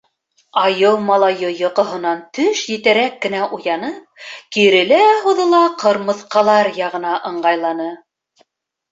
[0.59, 7.91] Айыу малайы йоҡоһонан төш етәрәк кенә уянып, кирелә-һуҙыла ҡырмыҫҡалар яғына ыңғайланы.